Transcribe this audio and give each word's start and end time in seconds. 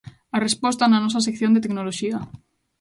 A 0.35 0.37
resposta, 0.47 0.89
na 0.91 1.03
nosa 1.03 1.25
sección 1.27 1.51
de 1.53 1.63
Tecnoloxía. 1.63 2.17